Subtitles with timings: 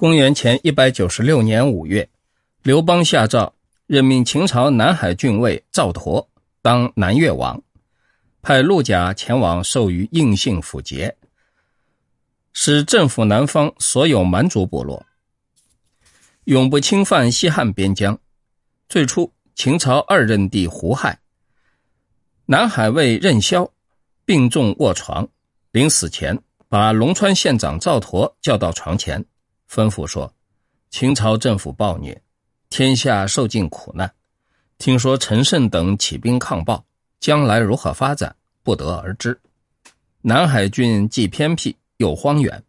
[0.00, 2.08] 公元前一百九十六年五月，
[2.62, 3.52] 刘邦下诏
[3.86, 6.26] 任命秦朝南海郡尉赵佗
[6.62, 7.60] 当南越王，
[8.40, 11.14] 派陆贾前往授予应姓府节，
[12.54, 15.04] 使政府南方所有蛮族部落，
[16.44, 18.18] 永不侵犯西汉边疆。
[18.88, 21.20] 最初，秦朝二任帝胡亥、
[22.46, 23.70] 南海尉任嚣
[24.24, 25.28] 病重卧床，
[25.72, 29.22] 临死前把龙川县长赵佗叫到床前。
[29.70, 30.34] 吩咐说
[30.90, 32.20] ：“秦朝政府暴虐，
[32.70, 34.12] 天下受尽苦难。
[34.78, 36.84] 听说陈胜等起兵抗暴，
[37.20, 39.40] 将来如何发展，不得而知。
[40.22, 42.60] 南海郡既偏僻又荒远，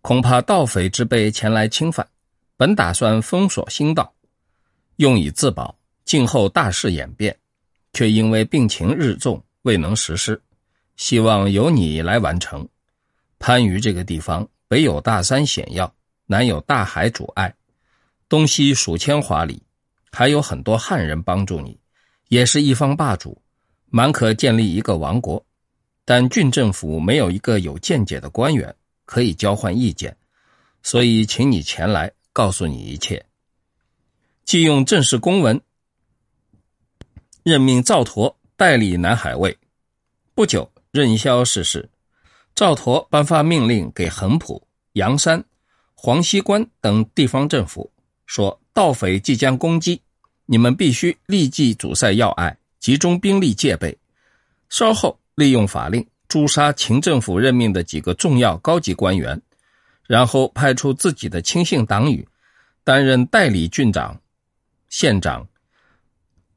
[0.00, 2.04] 恐怕盗匪之辈前来侵犯。
[2.56, 4.12] 本打算封锁新道，
[4.96, 7.36] 用以自保，静候大势演变，
[7.92, 10.42] 却因为病情日重，未能实施。
[10.96, 12.68] 希望由你来完成。
[13.38, 15.94] 番禺这个地方。”北有大山险要，
[16.24, 17.54] 南有大海阻碍，
[18.26, 19.62] 东西数千华里，
[20.10, 21.78] 还有很多汉人帮助你，
[22.28, 23.36] 也是一方霸主，
[23.90, 25.44] 满可建立一个王国。
[26.06, 28.74] 但郡政府没有一个有见解的官员
[29.04, 30.16] 可以交换意见，
[30.82, 33.22] 所以请你前来，告诉你一切。
[34.46, 35.60] 即用正式公文
[37.42, 39.54] 任命赵佗代理南海尉。
[40.34, 41.86] 不久，任嚣逝世。
[42.62, 45.44] 赵佗颁发命令给横浦、阳山、
[45.94, 47.90] 黄溪关等地方政府，
[48.24, 50.00] 说盗匪即将攻击，
[50.46, 53.98] 你们必须立即阻塞要隘，集中兵力戒备。
[54.68, 59.42] 稍后利用法令诛杀秦政府任命的几个重要高级官员，
[60.06, 62.28] 然后派出自己的亲信党羽
[62.84, 64.20] 担任代理郡长、
[64.88, 65.44] 县长。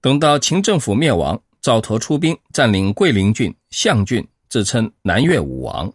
[0.02, 4.24] 等到秦政府灭亡，赵佗出兵占领桂林郡、象郡。
[4.50, 5.92] 自称南越武王。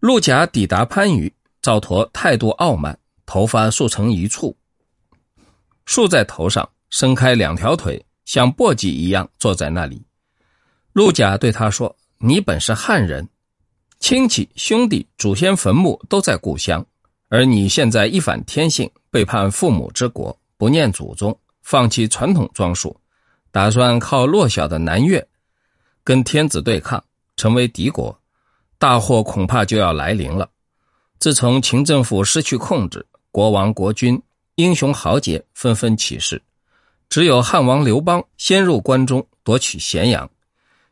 [0.00, 4.56] 陆贾抵达番禺，赵佗态度傲慢，头发竖成一簇，
[5.86, 10.04] 竖在头上，伸开两条腿，像簸箕一样坐在那里。
[10.92, 13.28] 陆贾对他说：“你本是汉人，
[13.98, 16.84] 亲戚兄弟祖先坟墓都在故乡，
[17.28, 22.96] 而你现在一反天性，背叛父母之国，不念祖宗，放弃传统装束，
[23.50, 25.26] 打算靠弱小的南越。”
[26.08, 27.04] 跟天子对抗，
[27.36, 28.18] 成为敌国，
[28.78, 30.48] 大祸恐怕就要来临了。
[31.18, 34.22] 自从秦政府失去控制，国王国君、
[34.54, 36.40] 英雄豪杰纷纷起事，
[37.10, 40.30] 只有汉王刘邦先入关中夺取咸阳，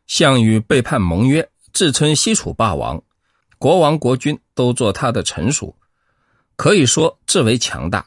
[0.05, 3.01] 项羽背叛盟约，自称西楚霸王，
[3.57, 5.75] 国王国君都做他的臣属，
[6.55, 8.05] 可以说至为强大。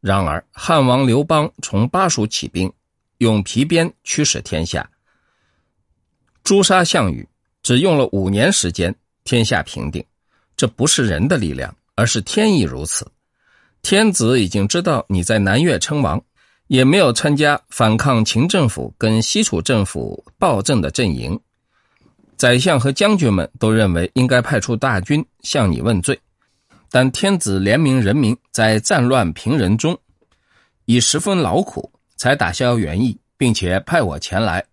[0.00, 2.72] 然而汉王刘邦从巴蜀起兵，
[3.18, 4.88] 用皮鞭驱使天下。
[6.44, 7.26] 诛杀项羽
[7.62, 8.94] 只用了五年时间，
[9.24, 10.04] 天下平定。
[10.56, 13.10] 这不是人的力量，而是天意如此。
[13.80, 16.22] 天子已经知道你在南越称王，
[16.68, 21.38] 也没有参加反抗秦政府跟西楚政府暴政的阵营。
[22.36, 26.18] 宰相和将军们都认为应该派出大军向你问罪，
[26.90, 29.96] 但天子怜悯人民在战乱平人中
[30.84, 34.64] 已十分劳苦，才打消原意，并且派我前来。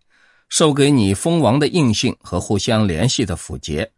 [0.49, 3.89] 授给你封王的印信和互相联系的符节，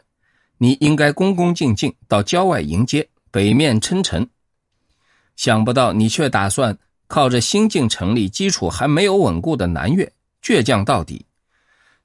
[0.58, 4.30] 你应该恭恭敬敬到郊外迎接，北面称臣。
[5.38, 10.12] 想不到你却打算靠着新晋成立、基础还没有稳固的南越
[10.44, 11.26] 倔强到底。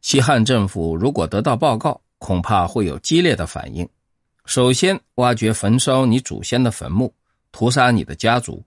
[0.00, 3.86] 西汉政府如果得到报告，恐怕会有激烈的反应。
[4.44, 7.12] 首先挖掘、焚烧你祖先的坟墓，
[7.50, 8.64] 屠杀你的家族，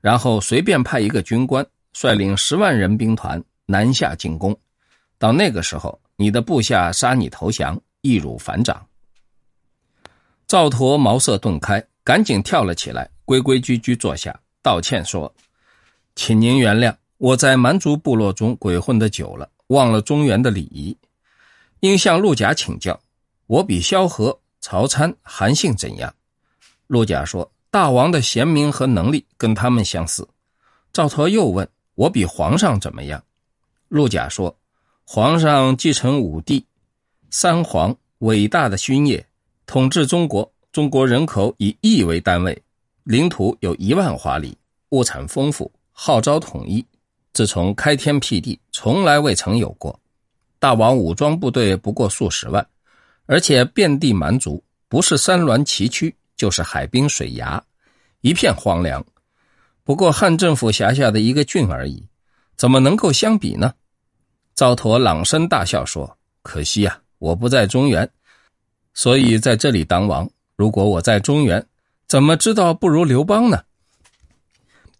[0.00, 4.58] 然后随便派一个军官率领十万人兵团南下进攻。
[5.22, 8.84] 到那个时候，你的部下杀你投降，易如反掌。
[10.48, 15.32] 赵佗茅塞顿开，赶紧跳了起来，规规矩矩坐下，道歉说
[16.16, 20.98] ：“请您原谅，我在蛮族部落中鬼混的久了，忘了中原的礼仪，
[21.78, 22.98] 应向陆贾请教。
[23.46, 26.12] 我比萧何、曹参、韩信怎样？”
[26.88, 30.26] 陆贾说：“大王的贤明和能力跟他们相似。”
[30.92, 33.22] 赵佗又问：“我比皇上怎么样？”
[33.86, 34.58] 陆贾说。
[35.04, 36.64] 皇上继承武帝、
[37.30, 39.24] 三皇伟大的勋业，
[39.66, 40.50] 统治中国。
[40.70, 42.62] 中国人口以亿为单位，
[43.04, 44.56] 领土有一万华里，
[44.88, 46.82] 物产丰富，号召统一。
[47.34, 50.00] 自从开天辟地，从来未曾有过。
[50.58, 52.66] 大王武装部队不过数十万，
[53.26, 57.62] 而且遍地蛮族，不是山峦崎岖，就是海滨水崖，
[58.22, 59.04] 一片荒凉。
[59.84, 62.02] 不过汉政府辖下的一个郡而已，
[62.56, 63.74] 怎么能够相比呢？
[64.54, 68.08] 赵佗朗声大笑说：“可惜啊，我不在中原，
[68.92, 70.28] 所以在这里当王。
[70.56, 71.66] 如果我在中原，
[72.06, 73.62] 怎么知道不如刘邦呢？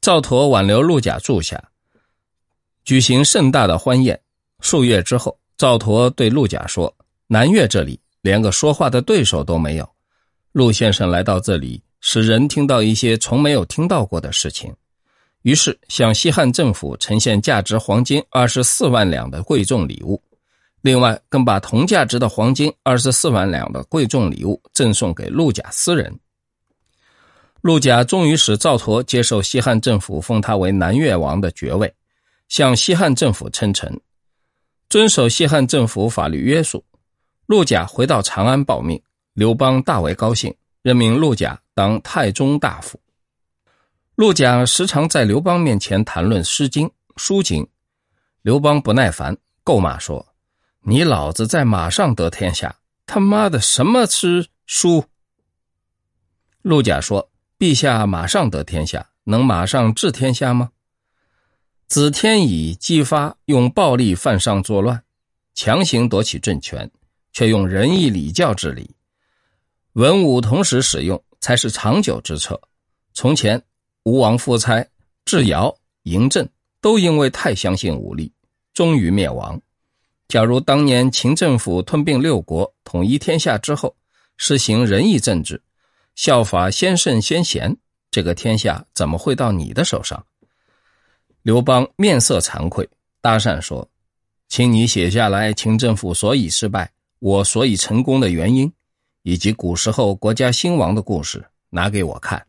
[0.00, 1.62] 赵佗挽留陆贾住下，
[2.84, 4.18] 举行盛大的欢宴。
[4.60, 6.92] 数月之后，赵佗对陆贾说
[7.28, 9.88] ：“南越这里连个说话的对手都没有。
[10.52, 14.74] 陆先生来到这里，使人听到一些从没有听到过的事情。”
[15.42, 20.22] 于是向西汉政府呈现价值黄金二十四万两的贵重礼物，
[20.80, 26.16] 另外更把同价值的黄金二十四万两的贵重礼物赠送给陆贾私人。
[27.60, 31.92] 陆贾终于使赵佗接受西汉政府封他为南越王的爵位，
[32.48, 34.00] 向西汉政府称臣，
[34.88, 36.84] 遵守西汉政府法律约束。
[37.46, 39.00] 陆贾回到长安报命，
[39.34, 42.98] 刘邦大为高兴，任命陆贾当太中大夫。
[44.22, 46.86] 陆贾时常在刘邦面前谈论《诗经》
[47.16, 47.64] 《书经》，
[48.42, 50.24] 刘邦不耐烦，够骂说
[50.86, 55.06] ：“你老子在马上得天下，他妈的什么诗书？”
[56.62, 57.28] 陆贾说。
[57.58, 60.70] 陛下马上得天下，能马上治天下吗？
[61.88, 65.02] 子天乙姬发，用暴力犯上作乱，
[65.52, 66.88] 强行夺取政权，
[67.32, 68.94] 却用仁义礼教治理，
[69.94, 72.60] 文武同时使用，才是长久之策。
[73.14, 73.60] 从前
[74.04, 74.84] 吴王夫差、
[75.24, 75.72] 智尧、
[76.04, 76.48] 嬴政
[76.80, 78.32] 都因为太相信武力，
[78.74, 79.60] 终于灭亡。
[80.26, 83.94] 假如当年秦政府吞并六国，统一天下之后，
[84.36, 85.62] 实行仁义政治。
[86.16, 87.76] 效法先圣先贤，
[88.10, 90.26] 这个天下怎么会到你的手上？
[91.42, 92.88] 刘邦面色惭愧，
[93.20, 93.88] 搭讪说
[94.48, 96.90] ：“请你写下来秦政府所以失败，
[97.20, 98.72] 我所以成功的原因，
[99.22, 102.44] 以及古时候国家兴亡的故事，拿给我看。”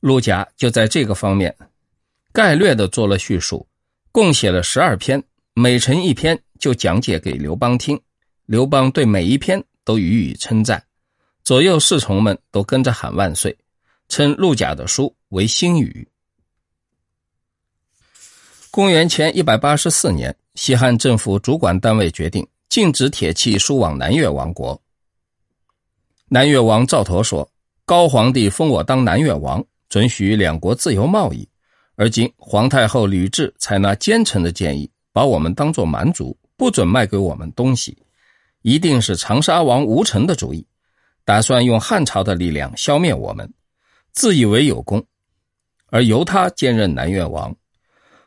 [0.00, 1.54] 陆贾就在这个方面
[2.32, 3.66] 概略的做了叙述，
[4.12, 5.22] 共写了十二篇，
[5.54, 8.00] 每成一篇就讲解给刘邦听。
[8.46, 10.82] 刘邦对每一篇都予以称赞。
[11.42, 13.56] 左右侍从们都跟着喊万岁，
[14.08, 16.06] 称陆贾的书为新语。
[18.70, 24.80] 公元前一百八十四年，西汉政府主管单位决定禁止铁器输往南越王国。
[26.28, 27.50] 南越王赵佗说
[27.84, 31.48] ：“高皇帝封我当南越王，准许两国自由贸易，
[31.96, 37.96] 而今皇太后吕雉采纳奸臣的建议，把我们当作蛮族，不准卖给我们东西，
[38.62, 40.66] 一定是长沙王吴成的主意。”
[41.24, 43.52] 打算用汉朝的力量消灭我们，
[44.12, 45.04] 自以为有功，
[45.88, 47.54] 而由他兼任南越王。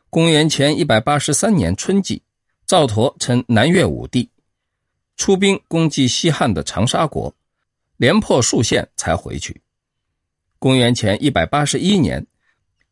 [0.08, 2.22] 公元前一百八十三年春季，
[2.66, 4.30] 赵佗称南越武帝，
[5.16, 7.34] 出兵攻击西汉的长沙国，
[7.96, 9.61] 连破数县才回去。
[10.62, 12.24] 公元前一百八十一年，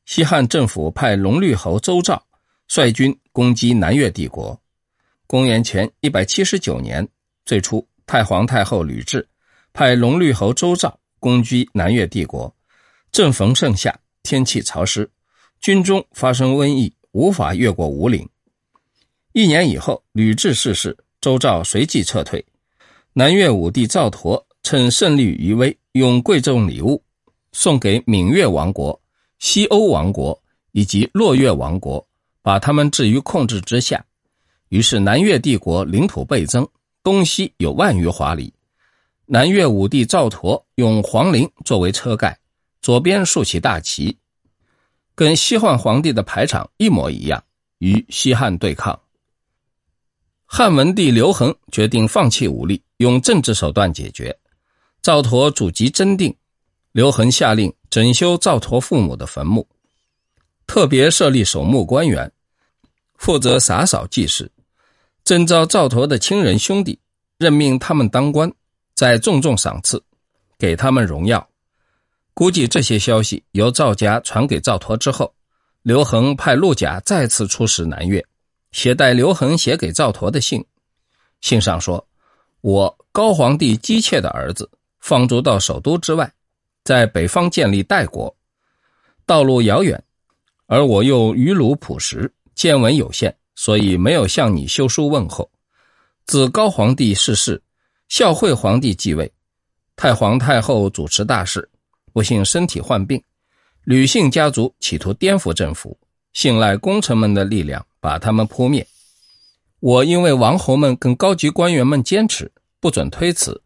[0.05, 2.20] 西汉政府派龙绿侯周昭
[2.67, 4.61] 率军攻击南越帝国。
[5.28, 7.08] 公元前一百七十九年，
[7.44, 9.25] 最初太皇太后吕雉。
[9.72, 12.52] 派龙绿侯周昭攻击南越帝国，
[13.12, 15.08] 正逢盛夏，天气潮湿，
[15.61, 18.28] 军中发生瘟疫，无法越过五岭。
[19.32, 22.44] 一年以后，吕雉逝世，周昭随即撤退。
[23.12, 27.00] 南越武帝赵佗趁胜利余威，用贵重礼物
[27.52, 29.00] 送给闽越王国、
[29.38, 30.41] 西欧王国
[30.73, 32.06] 以及洛越王国，
[32.43, 34.05] 把他们置于控制之下。
[34.69, 36.69] 于是南越帝国领土倍增，
[37.02, 38.52] 东西有万余华里。
[39.26, 42.38] 南越武帝赵佗用黄陵作为车盖，
[42.82, 44.17] 左边竖起大旗，
[45.15, 47.43] 跟西汉皇帝的排场一模一样，
[47.79, 48.98] 与西汉对抗。
[50.46, 54.36] 汉文帝刘恒决定放弃武力，用政治手段解决。
[55.01, 56.34] 赵佗祖籍真定，
[56.93, 59.67] 刘恒下令整修赵佗父母的坟墓，
[60.67, 62.32] 特别设立守墓官员，
[63.17, 64.51] 负责洒扫祭祀，
[65.25, 66.99] 征召赵佗的亲人兄弟，
[67.39, 68.53] 任命他们当官。
[68.93, 70.03] 再重重赏赐，
[70.59, 71.49] 给他们荣耀。
[72.35, 75.32] 估计这些消息由赵家传给赵佗之后，
[75.81, 78.23] 刘恒派陆贾再次出使南越，
[78.73, 80.63] 携带刘恒写给赵佗的信。
[81.41, 82.06] 信上说
[82.61, 84.70] ：“我高皇帝姬妾的儿子
[85.01, 86.31] 放逐到首都之外，
[86.84, 88.37] 在北方建立代国，
[89.27, 90.03] 道路遥远，
[90.67, 95.51] 而我又愚鲁朴实，见闻有限，所以没有向你修书问候。
[96.27, 97.63] 自高皇帝逝世。”
[98.10, 99.32] 孝惠皇帝继位，
[99.94, 101.70] 太皇太后主持大事，
[102.13, 103.22] 不幸身体患病。
[103.84, 105.96] 吕姓家族企图颠覆政府，
[106.32, 108.84] 信赖功臣们的力量把他们扑灭。
[109.79, 113.63] 我因为王侯们跟高级官员们坚持不准推辞，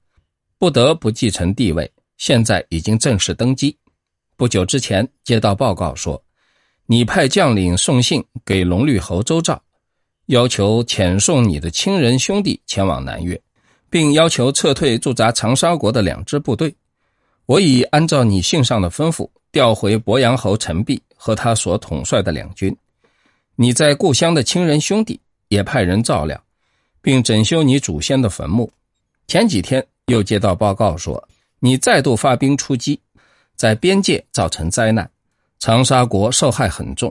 [0.58, 1.90] 不得不继承帝位。
[2.16, 3.76] 现在已经正式登基。
[4.36, 6.22] 不久之前接到报告说，
[6.86, 9.62] 你派将领送信给龙绿侯周昭，
[10.26, 13.40] 要求遣送你的亲人兄弟前往南越。
[13.94, 16.74] 并要求撤退驻扎长沙国的两支部队。
[17.46, 22.76] 我已按照你信上的吩咐，调回鄱阳侯陈璧和他所统帅的两军。
[23.54, 26.42] 你在故乡的亲人兄弟也派人照料，
[27.00, 28.68] 并整修你祖先的坟墓。
[29.28, 31.28] 前几天又接到报告说，
[31.64, 33.00] 你再度发兵出击，
[33.56, 35.10] 在边界造成灾难，
[35.58, 37.10] 长沙国受害很重，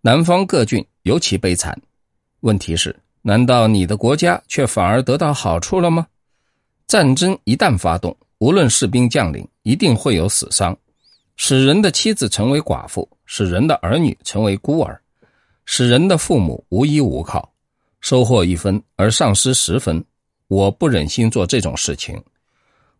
[0.00, 1.80] 南方各郡尤其悲惨。
[2.40, 6.08] 问题是，难道你的国家却反而得到好处了吗？
[6.88, 10.76] 战争一旦发动，无论士兵将领，一定会有死伤，
[11.36, 15.00] 使人的妻子成为寡妇，使人的儿女成为孤儿，
[15.66, 17.48] 使人的父母无依无靠，
[18.00, 20.04] 收获一分而丧失十分。
[20.48, 22.20] 我不忍心做这种事情，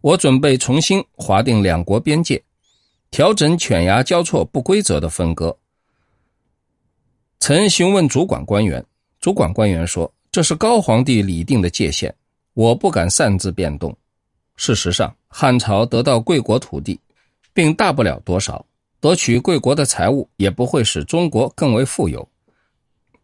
[0.05, 2.43] 我准备重新划定两国边界，
[3.11, 5.57] 调整犬牙交错不规则的分割。
[7.41, 8.85] 曾询问主管官员，
[9.19, 12.15] 主管官员说这是高皇帝拟定的界限，
[12.53, 13.97] 我不敢擅自变动。
[14.57, 17.01] 事实上，汉朝得到贵国土地，
[17.55, 18.63] 并大不了多少；
[19.01, 22.29] 夺取贵国的财物，也不会使中国更为富有。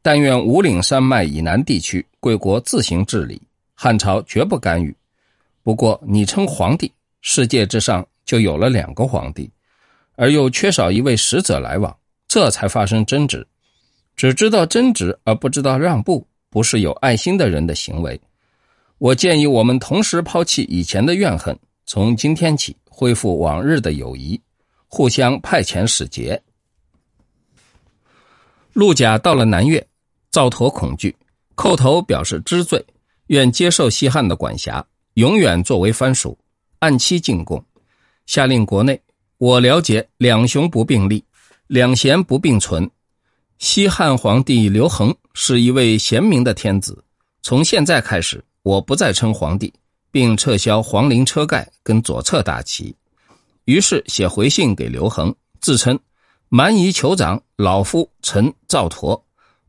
[0.00, 3.42] 但愿五岭山脉以南地区，贵国自行治理，
[3.74, 4.96] 汉朝绝不干预。
[5.62, 6.90] 不过，你称皇帝，
[7.20, 9.50] 世界之上就有了两个皇帝，
[10.16, 11.94] 而又缺少一位使者来往，
[12.26, 13.46] 这才发生争执。
[14.16, 18.20] 只知道争执而不知道让步，不是有爱心的人的行为。
[18.98, 24.40] 我建议我们同时抛弃以前的怨恨，从今天起恢复往日的友谊，
[24.88, 26.40] 互相派遣使节。
[28.72, 29.86] 陆贾到了南越，
[30.30, 31.16] 赵佗恐惧，
[31.56, 32.84] 叩头表示知罪，
[33.28, 36.38] 愿接受西汉的管辖，永远作为藩属，
[36.78, 37.64] 按期进贡。
[38.26, 39.00] 下令国内，
[39.38, 41.24] 我了解两雄不并立，
[41.66, 42.90] 两贤不并存。
[43.58, 47.04] 西汉皇帝刘恒是一位贤明的天子，
[47.42, 48.42] 从现在开始。
[48.62, 49.72] 我不再称皇帝，
[50.10, 52.94] 并撤销皇陵车盖跟左侧大旗，
[53.64, 55.98] 于是写回信给刘恒，自称
[56.50, 59.18] 蛮夷酋长老夫臣赵佗，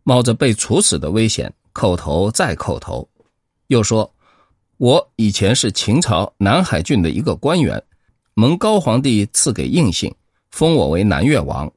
[0.03, 3.07] 冒着被处死的危险叩头再叩头，
[3.67, 4.13] 又说，
[4.81, 7.83] 我以前是秦朝南海郡的一个官员，
[8.33, 10.11] 蒙高皇帝赐给印信，
[10.49, 11.71] 封我为南越王，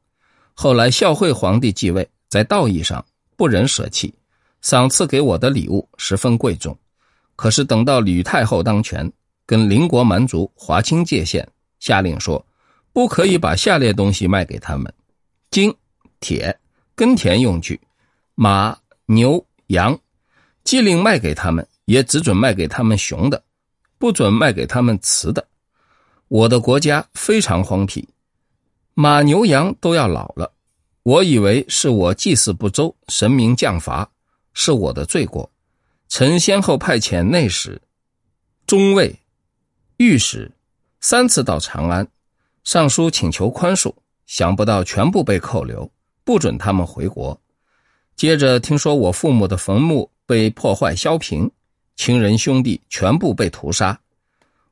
[0.54, 3.04] 后来孝惠皇帝继位，在道义上
[3.36, 4.14] 不忍舍弃，
[4.62, 6.74] 赏赐给我的礼物十分贵重。
[7.36, 9.12] 可是等到吕太后当权，
[9.44, 11.46] 跟邻国蛮族划清界限，
[11.80, 12.42] 下令说，
[12.94, 14.90] 不可以把下列东西卖给他们：
[15.50, 15.70] 金、
[16.20, 16.58] 铁、
[16.94, 17.78] 耕田用具、
[18.34, 20.00] 马、牛、羊。
[20.64, 23.42] 既令卖给他们，也只准卖给他们雄的，
[23.98, 25.46] 不准卖给他们雌的。
[26.28, 28.08] 我的国家非常荒僻，
[28.94, 30.52] 马牛羊都要老了。
[31.02, 34.10] 我以为是我祭祀不周，神明降罚，
[34.54, 35.50] 是我的罪过。
[36.08, 37.80] 曾先后派遣内史、
[38.66, 39.18] 中尉、
[39.98, 40.50] 御史
[41.00, 42.08] 三次到长安，
[42.62, 43.92] 上书请求宽恕，
[44.26, 45.90] 想不到全部被扣留，
[46.24, 47.38] 不准他们回国。
[48.16, 51.50] 接着听说我父母的坟墓被破坏削平，
[51.96, 53.98] 亲人兄弟全部被屠杀。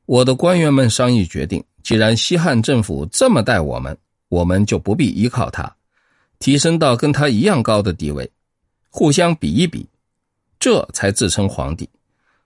[0.05, 3.97] 我的官员们商议决定，既然西汉政府这么待我们，
[4.29, 5.73] 我们就不必依靠他，
[6.39, 8.29] 提升到跟他一样高的地位，
[8.89, 9.87] 互相比一比。
[10.59, 11.89] 这才自称皇帝，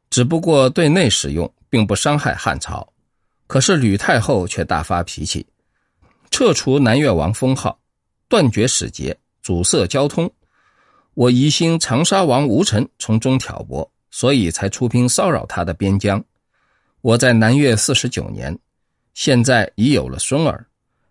[0.09, 2.87] 只不过对内使用，并不伤害汉朝。
[3.45, 5.45] 可是吕太后却大发脾气，
[6.31, 7.79] 撤除南越王封号，
[8.27, 10.31] 断绝使节，阻塞交通。
[11.13, 16.23] 我疑心长沙王吴臣从中挑拨，所以才出兵骚扰他的边疆。
[17.01, 18.57] 我在南越四十九年，
[19.13, 20.65] 现在已有了孙儿，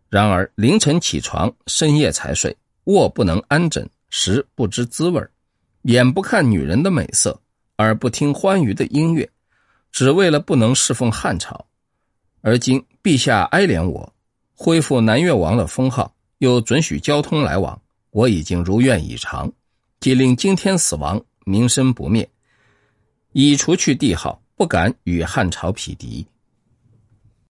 [0.08, 5.22] 然而凌晨起床，深夜才睡，卧不能安枕，食不知滋味
[5.82, 7.40] 眼不看女人的美色，
[7.78, 9.28] 耳不听欢愉的音乐，
[9.92, 11.66] 只为了不能侍奉汉朝。
[12.42, 14.12] 而今陛下哀怜我，
[14.54, 19.50] 恢复南越王的封号，又准许交通来往，我已经如愿以偿。
[20.00, 22.28] 即令今天死亡，名声不灭，
[23.38, 26.26] 以除去帝号，不敢与汉朝匹敌。